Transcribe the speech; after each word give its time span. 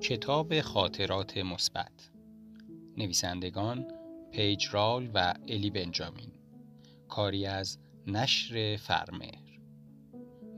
کتاب 0.00 0.60
خاطرات 0.60 1.38
مثبت. 1.38 2.10
نویسندگان 2.96 3.88
پیج 4.32 4.66
رال 4.72 5.10
و 5.14 5.34
الی 5.48 5.70
بنجامین. 5.70 6.32
کاری 7.08 7.46
از 7.46 7.78
نشر 8.06 8.76
فرمهر. 8.76 9.60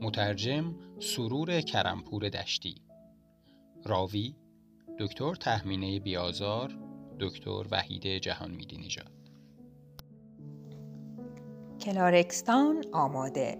مترجم 0.01 0.75
سرور 0.99 1.61
کرمپور 1.61 2.29
دشتی. 2.29 2.75
راوی 3.85 4.35
دکتر 4.99 5.35
تهمینه 5.35 5.99
بیازار 5.99 6.77
دکتر 7.19 7.63
وحید 7.71 8.07
جهان 8.07 8.51
میدی 8.51 8.77
نژاد 8.77 9.11
کلارکستان 11.81 12.83
آماده. 12.93 13.57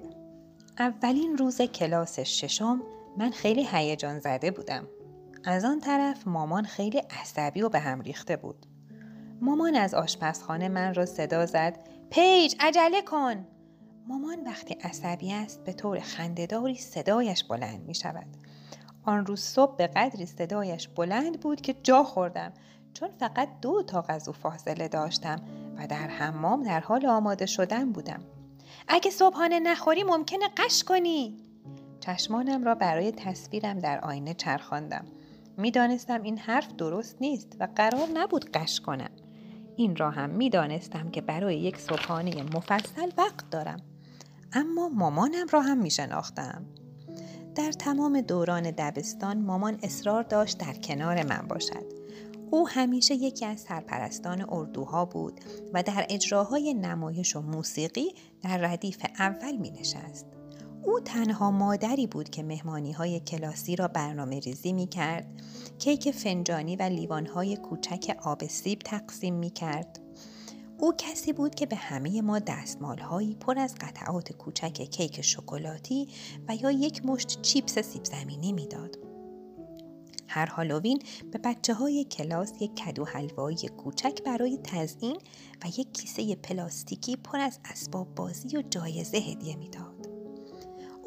اولین 0.79 1.37
روز 1.37 1.61
کلاس 1.61 2.19
ششم 2.19 2.81
من 3.17 3.31
خیلی 3.31 3.67
هیجان 3.71 4.19
زده 4.19 4.51
بودم. 4.51 4.87
از 5.49 5.65
آن 5.65 5.79
طرف 5.79 6.27
مامان 6.27 6.65
خیلی 6.65 6.97
عصبی 6.97 7.61
و 7.61 7.69
به 7.69 7.79
هم 7.79 8.01
ریخته 8.01 8.37
بود. 8.37 8.65
مامان 9.41 9.75
از 9.75 9.93
آشپزخانه 9.93 10.69
من 10.69 10.93
را 10.93 11.05
صدا 11.05 11.45
زد. 11.45 11.79
پیج 12.09 12.55
عجله 12.59 13.01
کن! 13.01 13.47
مامان 14.07 14.43
وقتی 14.45 14.73
عصبی 14.73 15.33
است 15.33 15.63
به 15.63 15.73
طور 15.73 15.99
خندهداری 15.99 16.75
صدایش 16.75 17.43
بلند 17.43 17.87
می 17.87 17.95
شود. 17.95 18.25
آن 19.03 19.25
روز 19.25 19.41
صبح 19.41 19.75
به 19.75 19.87
قدری 19.87 20.25
صدایش 20.25 20.87
بلند 20.87 21.39
بود 21.39 21.61
که 21.61 21.73
جا 21.83 22.03
خوردم. 22.03 22.53
چون 22.93 23.09
فقط 23.19 23.49
دو 23.61 23.83
تا 23.83 24.01
غذا 24.01 24.31
فاصله 24.31 24.87
داشتم 24.87 25.41
و 25.77 25.87
در 25.87 26.07
حمام 26.07 26.63
در 26.63 26.79
حال 26.79 27.05
آماده 27.05 27.45
شدن 27.45 27.91
بودم. 27.91 28.19
اگه 28.87 29.11
صبحانه 29.11 29.59
نخوری 29.59 30.03
ممکنه 30.03 30.49
قش 30.57 30.83
کنی! 30.83 31.37
چشمانم 31.99 32.63
را 32.63 32.75
برای 32.75 33.11
تصویرم 33.11 33.79
در 33.79 33.99
آینه 33.99 34.33
چرخاندم. 34.33 35.05
می‌دانستم 35.57 36.21
این 36.21 36.37
حرف 36.37 36.75
درست 36.75 37.17
نیست 37.21 37.57
و 37.59 37.67
قرار 37.75 38.07
نبود 38.13 38.51
قش 38.51 38.79
کنم 38.79 39.11
این 39.75 39.95
را 39.95 40.11
هم 40.11 40.29
می‌دانستم 40.29 41.09
که 41.09 41.21
برای 41.21 41.59
یک 41.59 41.77
صبحانه 41.77 42.43
مفصل 42.43 43.11
وقت 43.17 43.49
دارم 43.49 43.79
اما 44.53 44.89
مامانم 44.89 45.47
را 45.51 45.61
هم 45.61 45.77
می 45.77 45.91
شناختم. 45.91 46.65
در 47.55 47.71
تمام 47.71 48.21
دوران 48.21 48.71
دبستان 48.71 49.41
مامان 49.41 49.79
اصرار 49.83 50.23
داشت 50.23 50.57
در 50.57 50.73
کنار 50.73 51.23
من 51.23 51.47
باشد 51.47 51.85
او 52.51 52.69
همیشه 52.69 53.15
یکی 53.15 53.45
از 53.45 53.59
سرپرستان 53.59 54.45
اردوها 54.49 55.05
بود 55.05 55.39
و 55.73 55.83
در 55.83 56.05
اجراهای 56.09 56.73
نمایش 56.73 57.35
و 57.35 57.41
موسیقی 57.41 58.07
در 58.43 58.57
ردیف 58.57 59.05
اول 59.19 59.57
می 59.57 59.71
نشست. 59.71 60.36
او 60.87 60.99
تنها 60.99 61.51
مادری 61.51 62.07
بود 62.07 62.29
که 62.29 62.43
مهمانی 62.43 62.91
های 62.91 63.19
کلاسی 63.19 63.75
را 63.75 63.87
برنامه 63.87 64.39
ریزی 64.39 64.73
می 64.73 64.87
کرد، 64.87 65.41
کیک 65.79 66.11
فنجانی 66.11 66.75
و 66.75 66.81
لیوان 66.81 67.25
های 67.25 67.57
کوچک 67.57 68.17
آب 68.23 68.47
سیب 68.47 68.79
تقسیم 68.79 69.33
می 69.33 69.49
کرد. 69.49 69.99
او 70.79 70.93
کسی 70.97 71.33
بود 71.33 71.55
که 71.55 71.65
به 71.65 71.75
همه 71.75 72.21
ما 72.21 72.39
دستمال 72.39 72.99
هایی 72.99 73.35
پر 73.35 73.59
از 73.59 73.75
قطعات 73.75 74.31
کوچک 74.31 74.81
کیک 74.81 75.21
شکلاتی 75.21 76.07
و 76.47 76.55
یا 76.55 76.71
یک 76.71 77.05
مشت 77.05 77.41
چیپس 77.41 77.79
سیب 77.79 78.03
زمینی 78.03 78.53
می‌داد. 78.53 78.97
هر 80.27 80.45
هالووین 80.45 81.01
به 81.31 81.39
بچه 81.43 81.73
های 81.73 82.03
کلاس 82.03 82.53
یک 82.61 82.75
کدو 82.75 83.05
حلوایی 83.05 83.57
کوچک 83.77 84.23
برای 84.23 84.59
تزیین 84.63 85.17
و 85.63 85.67
یک 85.67 85.93
کیسه 85.93 86.35
پلاستیکی 86.35 87.15
پر 87.15 87.39
از 87.39 87.59
اسباب 87.65 88.15
بازی 88.15 88.57
و 88.57 88.61
جایزه 88.61 89.17
هدیه 89.17 89.55
می‌داد. 89.55 89.96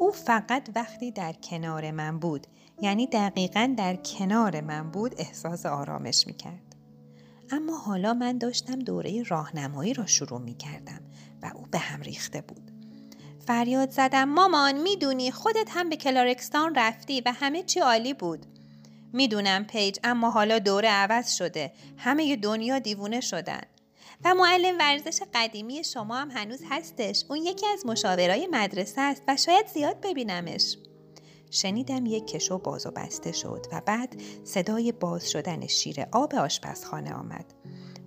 او 0.01 0.11
فقط 0.11 0.69
وقتی 0.75 1.11
در 1.11 1.33
کنار 1.33 1.91
من 1.91 2.19
بود 2.19 2.47
یعنی 2.81 3.07
دقیقا 3.07 3.73
در 3.77 3.95
کنار 3.95 4.61
من 4.61 4.91
بود 4.91 5.15
احساس 5.17 5.65
آرامش 5.65 6.27
می 6.27 6.33
کرد. 6.33 6.75
اما 7.51 7.77
حالا 7.77 8.13
من 8.13 8.37
داشتم 8.37 8.79
دوره 8.79 9.23
راهنمایی 9.23 9.93
را 9.93 10.05
شروع 10.05 10.41
می 10.41 10.53
کردم 10.53 11.01
و 11.41 11.51
او 11.55 11.65
به 11.71 11.77
هم 11.77 12.01
ریخته 12.01 12.41
بود. 12.41 12.71
فریاد 13.47 13.89
زدم 13.89 14.23
مامان 14.23 14.81
می‌دونی 14.81 15.31
خودت 15.31 15.67
هم 15.69 15.89
به 15.89 15.95
کلارکستان 15.95 16.75
رفتی 16.75 17.21
و 17.21 17.33
همه 17.35 17.63
چی 17.63 17.79
عالی 17.79 18.13
بود. 18.13 18.45
می‌دونم 19.13 19.65
پیج 19.65 19.97
اما 20.03 20.29
حالا 20.29 20.59
دوره 20.59 20.89
عوض 20.89 21.31
شده 21.31 21.71
همه 21.97 22.35
دنیا 22.35 22.79
دیوونه 22.79 23.19
شدن 23.19 23.61
و 24.25 24.33
معلم 24.33 24.77
ورزش 24.79 25.21
قدیمی 25.33 25.83
شما 25.83 26.15
هم 26.15 26.31
هنوز 26.31 26.63
هستش. 26.69 27.25
اون 27.29 27.39
یکی 27.39 27.65
از 27.67 27.85
مشاورای 27.85 28.47
مدرسه 28.51 29.01
است 29.01 29.23
و 29.27 29.35
شاید 29.35 29.67
زیاد 29.67 30.01
ببینمش. 30.01 30.77
شنیدم 31.51 32.05
یک 32.05 32.27
کشو 32.27 32.57
باز 32.57 32.85
و 32.85 32.91
بسته 32.91 33.31
شد 33.31 33.65
و 33.71 33.81
بعد 33.85 34.21
صدای 34.43 34.91
باز 34.91 35.31
شدن 35.31 35.67
شیر 35.67 36.05
آب 36.11 36.35
آشپزخانه 36.35 37.13
آمد. 37.13 37.53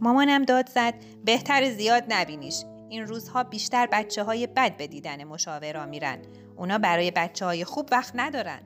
مامانم 0.00 0.44
داد 0.44 0.69
زد 0.69 0.94
بهتر 1.25 1.70
زیاد 1.70 2.04
نبینیش. 2.08 2.64
این 2.88 3.06
روزها 3.06 3.42
بیشتر 3.44 3.88
بچه 3.92 4.25
های 4.25 4.46
بد 4.46 4.76
به 4.76 4.86
دیدن 4.86 5.25
مشاورا 5.25 5.86
میرن. 5.86 6.19
اونا 6.56 6.78
برای 6.78 7.10
بچه 7.10 7.44
های 7.44 7.64
خوب 7.64 7.88
وقت 7.92 8.12
ندارن. 8.14 8.60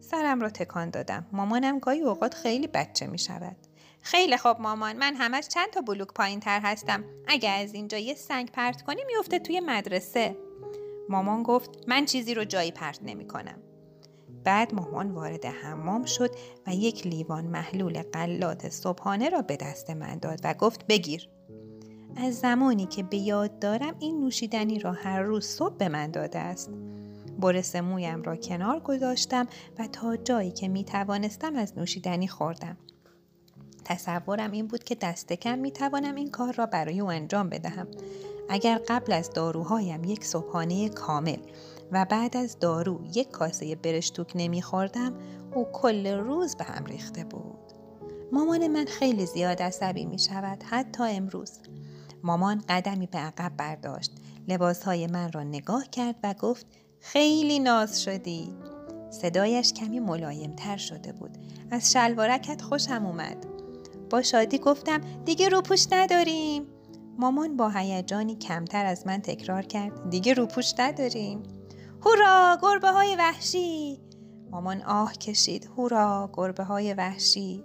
سرم 0.00 0.40
را 0.40 0.50
تکان 0.50 0.90
دادم. 0.90 1.26
مامانم 1.32 1.78
گاهی 1.78 2.00
اوقات 2.00 2.34
خیلی 2.34 2.66
بچه 2.66 3.06
می 3.06 3.18
شود 3.18 3.69
خیلی 4.02 4.36
خوب 4.36 4.60
مامان. 4.60 4.96
من 4.96 5.14
همش 5.14 5.48
چند 5.48 5.70
تا 5.70 5.80
بلوک 5.80 6.08
پایین 6.08 6.40
تر 6.40 6.60
هستم. 6.60 7.04
اگه 7.28 7.50
از 7.50 7.74
اینجا 7.74 7.98
یه 7.98 8.14
سنگ 8.14 8.50
پرت 8.50 8.82
کنی 8.82 9.04
میفته 9.06 9.38
توی 9.38 9.60
مدرسه. 9.60 10.36
مامان 11.08 11.42
گفت 11.42 11.70
من 11.88 12.04
چیزی 12.04 12.34
رو 12.34 12.44
جایی 12.44 12.70
پرت 12.70 12.98
نمی 13.02 13.26
کنم. 13.26 13.58
بعد 14.44 14.74
مامان 14.74 15.10
وارد 15.10 15.44
حمام 15.44 16.04
شد 16.04 16.30
و 16.66 16.74
یک 16.74 17.06
لیوان 17.06 17.44
محلول 17.44 18.02
قلات 18.02 18.68
صبحانه 18.68 19.28
را 19.28 19.42
به 19.42 19.56
دست 19.56 19.90
من 19.90 20.18
داد 20.18 20.40
و 20.44 20.54
گفت 20.54 20.86
بگیر. 20.86 21.28
از 22.16 22.38
زمانی 22.38 22.86
که 22.86 23.02
به 23.02 23.16
یاد 23.16 23.58
دارم 23.58 23.94
این 23.98 24.20
نوشیدنی 24.20 24.78
را 24.78 24.92
هر 24.92 25.22
روز 25.22 25.46
صبح 25.46 25.76
به 25.76 25.88
من 25.88 26.10
داده 26.10 26.38
است. 26.38 26.70
برس 27.38 27.76
مویم 27.76 28.22
را 28.22 28.36
کنار 28.36 28.80
گذاشتم 28.80 29.46
و 29.78 29.86
تا 29.86 30.16
جایی 30.16 30.50
که 30.50 30.68
می 30.68 30.84
توانستم 30.84 31.56
از 31.56 31.78
نوشیدنی 31.78 32.28
خوردم. 32.28 32.76
تصورم 33.90 34.50
این 34.50 34.66
بود 34.66 34.84
که 34.84 34.94
دست 34.94 35.32
کم 35.32 35.58
می 35.58 35.70
توانم 35.70 36.14
این 36.14 36.30
کار 36.30 36.52
را 36.52 36.66
برای 36.66 37.00
او 37.00 37.10
انجام 37.10 37.48
بدهم. 37.48 37.86
اگر 38.48 38.80
قبل 38.88 39.12
از 39.12 39.30
داروهایم 39.30 40.04
یک 40.04 40.24
صبحانه 40.24 40.88
کامل 40.88 41.38
و 41.92 42.06
بعد 42.10 42.36
از 42.36 42.58
دارو 42.58 43.00
یک 43.14 43.30
کاسه 43.30 43.76
برشتوک 43.76 44.32
نمی 44.34 44.62
خوردم 44.62 45.14
او 45.54 45.66
کل 45.72 46.06
روز 46.06 46.56
به 46.56 46.64
هم 46.64 46.84
ریخته 46.84 47.24
بود. 47.24 47.72
مامان 48.32 48.68
من 48.68 48.84
خیلی 48.84 49.26
زیاد 49.26 49.62
عصبی 49.62 50.04
می 50.04 50.18
شود 50.18 50.62
حتی 50.62 51.04
امروز. 51.04 51.60
مامان 52.22 52.64
قدمی 52.68 53.06
به 53.06 53.18
عقب 53.18 53.52
برداشت 53.56 54.12
لباسهای 54.48 55.06
من 55.06 55.32
را 55.32 55.42
نگاه 55.42 55.88
کرد 55.90 56.16
و 56.22 56.34
گفت 56.34 56.66
خیلی 57.00 57.58
ناز 57.58 58.02
شدی 58.02 58.52
صدایش 59.10 59.72
کمی 59.72 60.00
ملایم 60.00 60.56
تر 60.56 60.76
شده 60.76 61.12
بود 61.12 61.38
از 61.70 61.92
شلوارکت 61.92 62.62
خوشم 62.62 63.06
اومد 63.06 63.49
با 64.10 64.22
شادی 64.22 64.58
گفتم 64.58 65.00
دیگه 65.24 65.48
روپوش 65.48 65.86
نداریم. 65.92 66.66
مامان 67.18 67.56
با 67.56 67.68
هیجانی 67.68 68.36
کمتر 68.36 68.86
از 68.86 69.06
من 69.06 69.20
تکرار 69.20 69.62
کرد 69.62 70.10
دیگه 70.10 70.34
روپوش 70.34 70.72
نداریم. 70.78 71.42
هورا 72.06 72.58
گربه 72.62 72.90
های 72.90 73.16
وحشی! 73.16 74.00
مامان 74.50 74.82
آه 74.82 75.12
کشید 75.12 75.64
هورا 75.76 76.30
گربه 76.32 76.64
های 76.64 76.94
وحشی! 76.94 77.64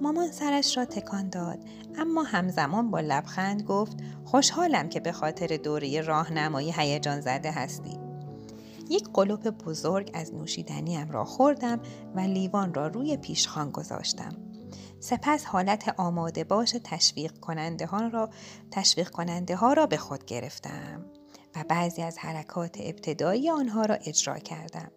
مامان 0.00 0.32
سرش 0.32 0.76
را 0.76 0.84
تکان 0.84 1.28
داد 1.28 1.58
اما 1.98 2.22
همزمان 2.22 2.90
با 2.90 3.00
لبخند 3.00 3.62
گفت 3.62 3.96
خوشحالم 4.24 4.88
که 4.88 5.00
به 5.00 5.12
خاطر 5.12 5.56
دوره 5.56 6.00
راهنمایی 6.00 6.72
هیجان 6.76 7.20
زده 7.20 7.50
هستی. 7.50 7.98
یک 8.90 9.08
قلوپ 9.14 9.48
بزرگ 9.48 10.10
از 10.14 10.34
نوشیدنیم 10.34 11.10
را 11.10 11.24
خوردم 11.24 11.80
و 12.14 12.20
لیوان 12.20 12.74
را 12.74 12.86
روی 12.86 13.16
پیشخان 13.16 13.70
گذاشتم. 13.70 14.49
سپس 15.00 15.44
حالت 15.44 15.94
آماده 15.96 16.44
باش 16.44 16.76
تشویق 16.84 17.38
کننده 17.38 17.86
ها 17.86 18.06
را 18.06 18.30
تشویق 18.70 19.10
کننده 19.10 19.56
ها 19.56 19.72
را 19.72 19.86
به 19.86 19.96
خود 19.96 20.24
گرفتم 20.24 21.04
و 21.56 21.64
بعضی 21.68 22.02
از 22.02 22.18
حرکات 22.18 22.76
ابتدایی 22.80 23.50
آنها 23.50 23.82
را 23.82 23.94
اجرا 23.94 24.38
کردم. 24.38 24.90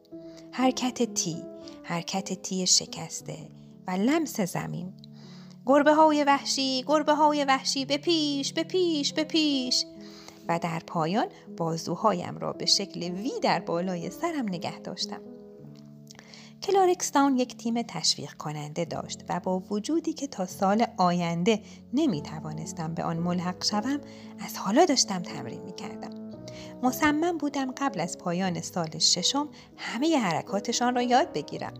حرکت 0.52 1.14
تی، 1.14 1.44
حرکت 1.84 2.42
تی 2.42 2.68
شکسته 2.68 3.38
و 3.88 3.92
لمس 3.92 4.42
زمین. 4.42 4.94
گربه 5.66 5.94
های 5.94 6.24
وحشی، 6.24 6.84
گربه 6.88 7.14
های 7.14 7.46
وحشی 7.46 7.86
به 7.86 7.98
پیش، 7.98 8.54
به 8.54 8.64
پیش، 8.64 9.14
به 9.14 9.24
پیش. 9.24 9.86
و 10.48 10.60
در 10.60 10.80
پایان 10.88 11.28
بازوهایم 11.58 12.38
را 12.38 12.54
به 12.54 12.66
شکل 12.66 13.04
وی 13.04 13.40
در 13.42 13.60
بالای 13.60 14.10
سرم 14.10 14.48
نگه 14.48 14.80
داشتم. 14.80 15.22
کلارکستان 16.64 17.38
یک 17.38 17.58
تیم 17.58 17.82
تشویق 17.82 18.34
کننده 18.34 18.86
داشت 18.86 19.26
و 19.30 19.40
با 19.40 19.60
وجودی 19.60 20.14
که 20.14 20.28
تا 20.28 20.46
سال 20.46 20.86
آینده 20.98 21.60
نمی 21.94 22.22
توانستم 22.22 22.94
به 22.94 23.04
آن 23.04 23.18
ملحق 23.18 23.64
شوم 23.64 24.00
از 24.40 24.58
حالا 24.58 24.86
داشتم 24.86 25.22
تمرین 25.22 25.62
می 25.62 25.74
کردم. 25.74 26.10
مصمم 26.84 27.38
بودم 27.38 27.72
قبل 27.72 28.00
از 28.00 28.18
پایان 28.18 28.62
سال 28.62 29.00
ششم 29.00 29.50
همه 29.78 30.18
حرکاتشان 30.18 30.96
را 30.96 31.02
یاد 31.02 31.34
بگیرم. 31.34 31.74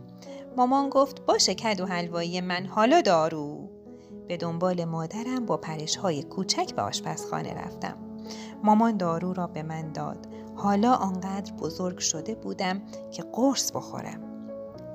مامان 0.56 0.88
گفت 0.88 1.26
باشه 1.26 1.54
کدو 1.54 1.86
حلوایی 1.86 2.40
من 2.40 2.66
حالا 2.66 3.00
دارو 3.00 3.68
به 4.28 4.36
دنبال 4.36 4.84
مادرم 4.84 5.46
با 5.46 5.56
پرش 5.56 5.96
های 5.96 6.22
کوچک 6.22 6.74
به 6.74 6.82
آشپزخانه 6.82 7.54
رفتم 7.54 7.96
مامان 8.64 8.96
دارو 8.96 9.32
را 9.32 9.46
به 9.46 9.62
من 9.62 9.92
داد 9.92 10.26
حالا 10.56 10.94
آنقدر 10.94 11.52
بزرگ 11.52 11.98
شده 11.98 12.34
بودم 12.34 12.82
که 13.10 13.22
قرص 13.22 13.72
بخورم 13.72 14.33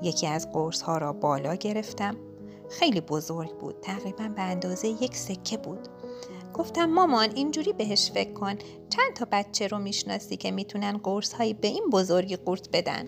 یکی 0.02 0.26
از 0.26 0.52
قرص 0.52 0.82
ها 0.82 0.98
را 0.98 1.12
بالا 1.12 1.54
گرفتم. 1.54 2.16
خیلی 2.70 3.00
بزرگ 3.00 3.58
بود 3.58 3.74
تقریبا 3.82 4.28
به 4.28 4.42
اندازه 4.42 4.88
یک 4.88 5.16
سکه 5.16 5.56
بود. 5.56 5.88
گفتم 6.54 6.84
مامان 6.84 7.30
اینجوری 7.34 7.72
بهش 7.72 8.10
فکر 8.10 8.32
کن. 8.32 8.54
چند 8.90 9.14
تا 9.14 9.26
بچه 9.32 9.66
رو 9.66 9.78
می‌شناسی 9.78 10.36
که 10.36 10.50
می‌تونن 10.50 10.96
قرص 10.96 11.32
هایی 11.32 11.54
به 11.54 11.68
این 11.68 11.84
بزرگی 11.92 12.36
قورت 12.36 12.68
بدن. 12.72 13.04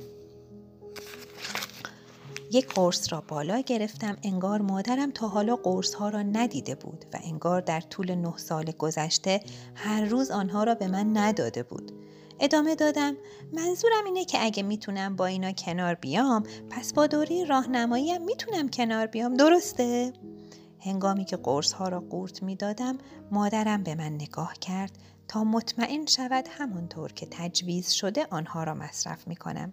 یک 2.53 2.75
قرص 2.75 3.12
را 3.12 3.23
بالا 3.29 3.61
گرفتم. 3.61 4.17
انگار 4.23 4.61
مادرم 4.61 5.11
تا 5.11 5.29
حالا 5.29 5.56
قرص 5.56 5.94
ها 5.94 6.09
را 6.09 6.23
ندیده 6.23 6.75
بود 6.75 7.05
و 7.12 7.19
انگار 7.25 7.61
در 7.61 7.81
طول 7.81 8.15
نه 8.15 8.37
سال 8.37 8.73
گذشته 8.79 9.41
هر 9.75 10.05
روز 10.05 10.31
آنها 10.31 10.65
را 10.65 10.75
به 10.75 10.89
من 10.89 11.17
نداده 11.17 11.62
بود. 11.62 11.93
ادامه 12.43 12.75
دادم. 12.75 13.17
منظورم 13.53 14.05
اینه 14.05 14.25
که 14.25 14.44
اگه 14.44 14.62
می‌تونم 14.62 15.17
با 15.17 15.27
اینا 15.27 15.53
کنار 15.53 15.94
بیام 15.94 16.43
پس 16.71 16.93
با 16.93 17.06
دوره 17.06 17.44
راهنمایی 17.44 18.19
می‌تونم 18.19 18.69
کنار 18.69 19.06
بیام. 19.06 19.35
درسته؟ 19.35 20.12
هنگامی 20.81 21.25
که 21.25 21.37
قرص 21.37 21.73
ها 21.73 21.89
را 21.89 22.00
قورت 22.00 22.43
می 22.43 22.56
دادم 22.56 22.99
مادرم 23.31 23.83
به 23.83 23.94
من 23.94 24.12
نگاه 24.15 24.55
کرد. 24.61 24.99
تا 25.29 25.44
مطمئن 25.44 26.06
شود 26.06 26.49
همانطور 26.50 27.12
که 27.12 27.27
تجویز 27.31 27.91
شده 27.91 28.27
آنها 28.31 28.65
را 28.65 28.75
مصرف 28.75 29.29
می 29.29 29.37
کنم. 29.37 29.71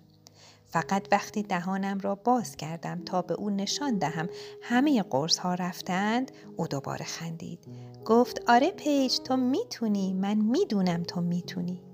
فقط 0.66 1.07
وقتی 1.12 1.44
دهانم 1.44 2.00
را 2.00 2.16
باز 2.16 2.56
کردم 2.56 3.01
تا 3.06 3.21
به 3.21 3.33
او 3.33 3.50
نشان 3.50 3.98
دهم 3.98 4.30
همه 4.62 5.04
قرص 5.04 5.38
ها 5.38 5.54
رفتند 5.54 6.31
او 6.57 6.68
دوباره 6.68 7.06
خندید. 7.06 7.60
گفت 8.06 8.50
آره 8.50 8.71
پیج 8.71 9.18
تو 9.19 9.38
می‌تونی. 9.38 10.13
من 10.13 10.38
می‌دونم 10.38 11.04
تو 11.04 11.21
می‌تونی. 11.21 11.88